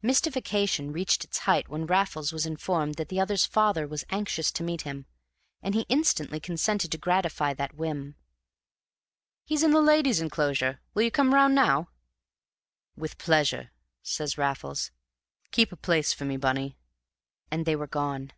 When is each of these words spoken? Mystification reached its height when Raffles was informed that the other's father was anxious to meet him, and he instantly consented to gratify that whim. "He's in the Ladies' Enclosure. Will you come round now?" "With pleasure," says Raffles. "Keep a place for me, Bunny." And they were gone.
Mystification 0.00 0.90
reached 0.90 1.22
its 1.22 1.40
height 1.40 1.68
when 1.68 1.84
Raffles 1.84 2.32
was 2.32 2.46
informed 2.46 2.94
that 2.94 3.10
the 3.10 3.20
other's 3.20 3.44
father 3.44 3.86
was 3.86 4.06
anxious 4.08 4.50
to 4.52 4.62
meet 4.62 4.80
him, 4.88 5.04
and 5.60 5.74
he 5.74 5.82
instantly 5.90 6.40
consented 6.40 6.90
to 6.92 6.96
gratify 6.96 7.52
that 7.52 7.74
whim. 7.74 8.16
"He's 9.44 9.62
in 9.62 9.72
the 9.72 9.82
Ladies' 9.82 10.18
Enclosure. 10.22 10.80
Will 10.94 11.02
you 11.02 11.10
come 11.10 11.34
round 11.34 11.54
now?" 11.54 11.90
"With 12.96 13.18
pleasure," 13.18 13.70
says 14.02 14.38
Raffles. 14.38 14.92
"Keep 15.50 15.72
a 15.72 15.76
place 15.76 16.10
for 16.10 16.24
me, 16.24 16.38
Bunny." 16.38 16.78
And 17.50 17.66
they 17.66 17.76
were 17.76 17.86
gone. 17.86 18.32